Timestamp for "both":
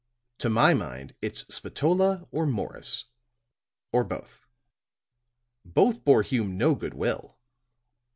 4.03-4.47, 5.63-6.03